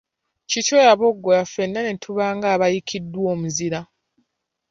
Kityo 0.49 0.77
yaboggola, 0.85 1.41
ffenna 1.45 1.79
ne 1.83 1.93
tuba 2.03 2.25
nga 2.35 2.47
abayiikiddwa 2.55 3.27
omuzira! 3.35 3.79